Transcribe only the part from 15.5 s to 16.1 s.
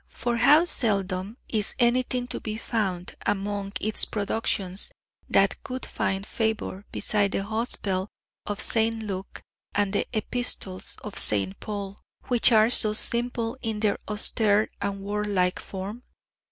form?